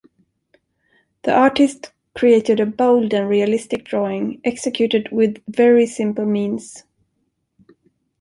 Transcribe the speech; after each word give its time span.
The 1.25 1.31
artist 1.31 1.91
created 2.15 2.59
a 2.59 2.65
bold 2.65 3.13
and 3.13 3.29
realistic 3.29 3.85
drawing, 3.85 4.41
executed 4.43 5.07
with 5.11 5.43
very 5.47 5.85
simple 5.85 6.25
means. 6.25 6.83